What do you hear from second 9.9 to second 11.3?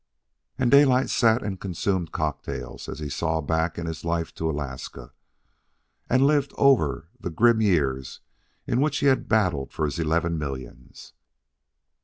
eleven millions.